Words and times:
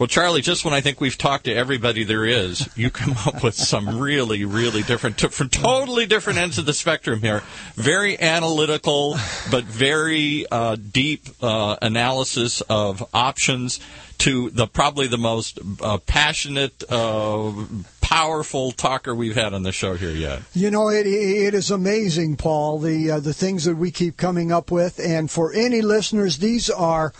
Well, 0.00 0.06
Charlie, 0.06 0.40
just 0.40 0.64
when 0.64 0.72
I 0.72 0.80
think 0.80 0.98
we've 0.98 1.18
talked 1.18 1.44
to 1.44 1.54
everybody 1.54 2.04
there 2.04 2.24
is, 2.24 2.66
you 2.74 2.88
come 2.88 3.14
up 3.26 3.44
with 3.44 3.54
some 3.54 3.98
really, 3.98 4.46
really 4.46 4.82
different, 4.82 5.18
t- 5.18 5.28
from 5.28 5.50
totally 5.50 6.06
different 6.06 6.38
ends 6.38 6.56
of 6.56 6.64
the 6.64 6.72
spectrum 6.72 7.20
here. 7.20 7.42
Very 7.74 8.18
analytical, 8.18 9.18
but 9.50 9.64
very 9.64 10.46
uh, 10.50 10.76
deep 10.76 11.26
uh, 11.42 11.76
analysis 11.82 12.62
of 12.62 13.06
options 13.12 13.78
to 14.20 14.48
the 14.48 14.66
probably 14.66 15.06
the 15.06 15.18
most 15.18 15.58
uh, 15.82 15.98
passionate, 15.98 16.82
uh, 16.88 17.52
powerful 18.00 18.72
talker 18.72 19.14
we've 19.14 19.36
had 19.36 19.52
on 19.52 19.64
the 19.64 19.72
show 19.72 19.96
here 19.96 20.12
yet. 20.12 20.40
You 20.54 20.70
know, 20.70 20.88
it, 20.88 21.06
it 21.06 21.52
is 21.52 21.70
amazing, 21.70 22.36
Paul, 22.36 22.78
the 22.78 23.10
uh, 23.10 23.20
the 23.20 23.34
things 23.34 23.64
that 23.64 23.76
we 23.76 23.90
keep 23.90 24.16
coming 24.16 24.50
up 24.50 24.70
with, 24.70 24.98
and 24.98 25.30
for 25.30 25.52
any 25.52 25.82
listeners, 25.82 26.38
these 26.38 26.70
are 26.70 27.12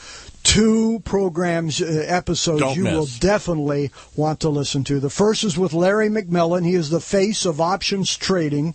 two 0.43 1.00
programs, 1.04 1.80
uh, 1.82 2.04
episodes 2.06 2.61
Don't 2.61 2.77
you 2.77 2.84
miss. 2.84 2.93
will 2.95 3.06
definitely 3.20 3.91
want 4.16 4.41
to 4.41 4.48
listen 4.48 4.84
to. 4.84 5.01
The 5.01 5.10
first 5.10 5.45
is 5.45 5.59
with 5.59 5.73
Larry 5.73 6.09
McMillan. 6.09 6.65
He 6.65 6.74
is 6.74 6.91
the 6.91 7.01
face 7.01 7.45
of 7.45 7.60
options 7.60 8.16
trading 8.16 8.74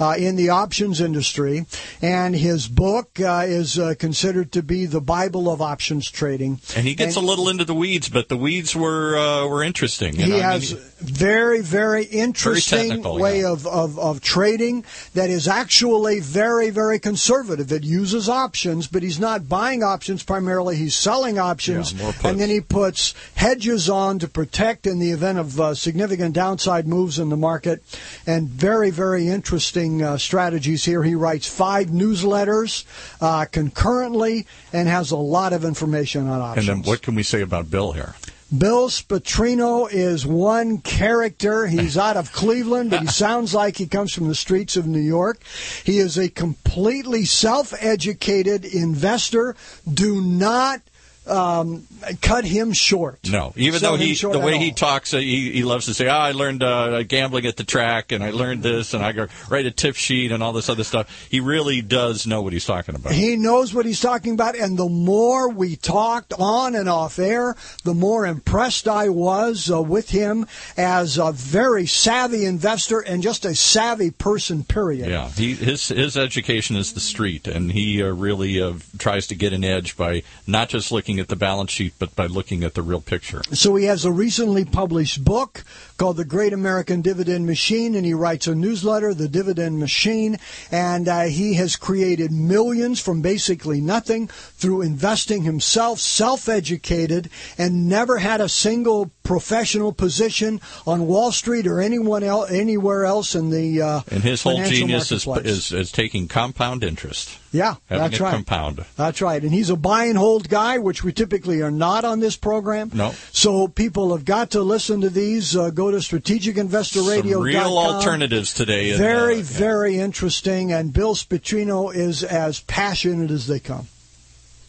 uh, 0.00 0.14
in 0.18 0.36
the 0.36 0.48
options 0.48 1.00
industry, 1.00 1.66
and 2.00 2.34
his 2.34 2.66
book 2.68 3.20
uh, 3.20 3.44
is 3.46 3.78
uh, 3.78 3.94
considered 3.98 4.52
to 4.52 4.62
be 4.62 4.86
the 4.86 5.00
Bible 5.00 5.50
of 5.50 5.60
options 5.60 6.10
trading. 6.10 6.60
And 6.76 6.86
he 6.86 6.94
gets 6.94 7.16
And- 7.16 7.24
a 7.24 7.28
little 7.28 7.48
into 7.48 7.64
the 7.64 7.74
weeds, 7.74 8.08
but 8.08 8.28
the 8.28 8.36
weeds 8.36 8.74
were 8.74 9.16
uh, 9.16 9.46
were 9.46 9.62
interesting. 9.62 10.16
you 10.16 10.24
he 10.24 10.30
know? 10.30 10.36
I 10.36 10.40
mean, 10.40 10.42
has 10.42 10.72
very, 11.00 11.60
very 11.60 12.04
interesting 12.04 12.88
technical, 12.90 13.18
way 13.18 13.40
yeah. 13.40 13.52
of, 13.52 13.66
of, 13.66 13.98
of 13.98 14.20
trading 14.20 14.84
that 15.14 15.30
is 15.30 15.46
actually 15.48 16.20
very, 16.20 16.70
very 16.70 16.98
conservative. 16.98 17.70
It 17.72 17.84
uses 17.84 18.28
options, 18.28 18.86
but 18.86 19.02
he's 19.02 19.20
not 19.20 19.48
buying 19.48 19.82
options 19.82 20.22
primarily. 20.22 20.76
He's 20.76 20.94
selling 21.02 21.38
options, 21.38 21.92
Yeah, 21.92 22.12
and 22.24 22.40
then 22.40 22.48
he 22.48 22.60
puts 22.60 23.14
hedges 23.34 23.90
on 23.90 24.18
to 24.20 24.28
protect 24.28 24.86
in 24.86 24.98
the 24.98 25.10
event 25.10 25.38
of 25.38 25.60
uh, 25.60 25.74
significant 25.74 26.34
downside 26.34 26.86
moves 26.86 27.18
in 27.18 27.28
the 27.28 27.36
market. 27.36 27.82
And 28.26 28.48
very, 28.48 28.90
very 28.90 29.28
interesting 29.28 30.02
uh, 30.02 30.16
strategies 30.18 30.84
here. 30.84 31.02
He 31.02 31.14
writes 31.14 31.48
five 31.48 31.88
newsletters 31.88 32.84
uh, 33.20 33.46
concurrently 33.46 34.46
and 34.72 34.88
has 34.88 35.10
a 35.10 35.16
lot 35.16 35.52
of 35.52 35.64
information 35.64 36.28
on 36.28 36.40
options. 36.40 36.68
and 36.68 36.84
then 36.84 36.88
what 36.88 37.02
can 37.02 37.14
we 37.14 37.22
say 37.22 37.42
about 37.42 37.70
Bill 37.70 37.92
here? 37.92 38.14
Bill 38.56 38.90
Spetrino 38.90 39.88
is 39.90 40.26
one 40.26 40.78
character. 40.78 41.66
He's 41.66 41.96
out 41.96 42.18
of 42.18 42.32
Cleveland, 42.32 42.90
but 42.90 43.00
he 43.00 43.06
sounds 43.24 43.54
like 43.54 43.78
he 43.78 43.86
comes 43.86 44.12
from 44.12 44.28
the 44.28 44.34
streets 44.34 44.76
of 44.76 44.86
New 44.86 45.00
York. 45.00 45.42
He 45.84 45.96
is 45.96 46.18
a 46.18 46.28
completely 46.28 47.24
self 47.24 47.72
educated 47.82 48.66
investor. 48.66 49.56
Do 49.90 50.20
not 50.20 50.82
um, 51.26 51.86
cut 52.20 52.44
him 52.44 52.72
short. 52.72 53.30
No, 53.30 53.52
even 53.56 53.80
Sell 53.80 53.96
though 53.96 54.02
he 54.02 54.14
the 54.14 54.40
way 54.40 54.58
he 54.58 54.72
talks, 54.72 55.14
uh, 55.14 55.18
he, 55.18 55.52
he 55.52 55.62
loves 55.62 55.86
to 55.86 55.94
say, 55.94 56.08
"Ah, 56.08 56.20
I 56.20 56.32
learned 56.32 56.62
uh, 56.62 57.02
gambling 57.04 57.46
at 57.46 57.56
the 57.56 57.64
track, 57.64 58.12
and 58.12 58.24
I 58.24 58.30
learned 58.30 58.62
this, 58.62 58.94
and 58.94 59.04
I 59.04 59.12
go 59.12 59.28
write 59.48 59.66
a 59.66 59.70
tip 59.70 59.94
sheet 59.94 60.32
and 60.32 60.42
all 60.42 60.52
this 60.52 60.68
other 60.68 60.84
stuff." 60.84 61.28
He 61.30 61.40
really 61.40 61.80
does 61.80 62.26
know 62.26 62.42
what 62.42 62.52
he's 62.52 62.66
talking 62.66 62.94
about. 62.94 63.12
He 63.12 63.36
knows 63.36 63.72
what 63.72 63.86
he's 63.86 64.00
talking 64.00 64.34
about, 64.34 64.56
and 64.56 64.76
the 64.76 64.88
more 64.88 65.48
we 65.48 65.76
talked 65.76 66.32
on 66.38 66.74
and 66.74 66.88
off 66.88 67.18
air, 67.18 67.56
the 67.84 67.94
more 67.94 68.26
impressed 68.26 68.88
I 68.88 69.08
was 69.08 69.70
uh, 69.70 69.80
with 69.80 70.10
him 70.10 70.46
as 70.76 71.18
a 71.18 71.32
very 71.32 71.86
savvy 71.86 72.44
investor 72.44 73.00
and 73.00 73.22
just 73.22 73.44
a 73.44 73.54
savvy 73.54 74.10
person, 74.10 74.64
period. 74.64 75.08
yeah, 75.08 75.28
he, 75.28 75.54
his 75.54 75.88
his 75.88 76.16
education 76.16 76.76
is 76.76 76.92
the 76.94 77.00
street, 77.00 77.46
and 77.46 77.70
he 77.70 78.02
uh, 78.02 78.08
really 78.08 78.60
uh, 78.60 78.74
tries 78.98 79.28
to 79.28 79.34
get 79.36 79.52
an 79.52 79.62
edge 79.64 79.96
by 79.96 80.22
not 80.46 80.68
just 80.68 80.90
looking 80.90 81.11
at 81.20 81.28
the 81.28 81.36
balance 81.36 81.70
sheet, 81.70 81.94
but 81.98 82.14
by 82.16 82.26
looking 82.26 82.64
at 82.64 82.74
the 82.74 82.82
real 82.82 83.00
picture. 83.00 83.42
So 83.52 83.76
he 83.76 83.86
has 83.86 84.04
a 84.04 84.12
recently 84.12 84.64
published 84.64 85.24
book 85.24 85.64
called 85.96 86.16
The 86.16 86.24
Great 86.24 86.52
American 86.52 87.02
Dividend 87.02 87.46
Machine, 87.46 87.94
and 87.94 88.04
he 88.04 88.14
writes 88.14 88.46
a 88.46 88.54
newsletter, 88.54 89.14
The 89.14 89.28
Dividend 89.28 89.78
Machine, 89.78 90.38
and 90.70 91.08
uh, 91.08 91.22
he 91.24 91.54
has 91.54 91.76
created 91.76 92.32
millions 92.32 93.00
from 93.00 93.22
basically 93.22 93.80
nothing 93.80 94.28
through 94.28 94.82
investing 94.82 95.42
himself, 95.42 95.98
self-educated, 95.98 97.30
and 97.58 97.88
never 97.88 98.18
had 98.18 98.40
a 98.40 98.48
single 98.48 99.10
professional 99.32 99.94
position 99.94 100.60
on 100.86 101.06
Wall 101.06 101.32
Street 101.32 101.66
or 101.66 101.80
anyone 101.80 102.22
else, 102.22 102.50
anywhere 102.50 103.06
else 103.06 103.34
in 103.34 103.48
the 103.48 103.80
uh, 103.80 104.00
And 104.10 104.22
his 104.22 104.42
whole 104.42 104.62
genius 104.62 105.10
is, 105.10 105.26
is 105.26 105.72
is 105.72 105.90
taking 105.90 106.28
compound 106.28 106.84
interest, 106.84 107.38
yeah, 107.50 107.76
having 107.86 108.10
that's 108.10 108.20
right. 108.20 108.34
compound. 108.34 108.84
That's 108.96 109.22
right. 109.22 109.42
And 109.42 109.50
he's 109.50 109.70
a 109.70 109.76
buy 109.76 110.04
and 110.04 110.18
hold 110.18 110.50
guy, 110.50 110.76
which 110.76 111.02
we 111.02 111.14
typically 111.14 111.62
are 111.62 111.70
not 111.70 112.04
on 112.04 112.20
this 112.20 112.36
program. 112.36 112.90
No. 112.92 113.14
So 113.32 113.68
people 113.68 114.14
have 114.14 114.26
got 114.26 114.50
to 114.50 114.60
listen 114.60 115.00
to 115.00 115.08
these. 115.08 115.56
Uh, 115.56 115.70
go 115.70 115.90
to 115.90 115.96
strategicinvestorradio.com. 115.96 117.32
Some 117.32 117.42
real 117.42 117.78
alternatives 117.78 118.52
today. 118.52 118.94
Very, 118.98 119.36
uh, 119.36 119.38
yeah. 119.38 119.42
very 119.44 119.98
interesting. 119.98 120.72
And 120.72 120.92
Bill 120.92 121.14
Spetrino 121.14 121.94
is 121.94 122.22
as 122.22 122.60
passionate 122.60 123.30
as 123.30 123.46
they 123.46 123.60
come. 123.60 123.86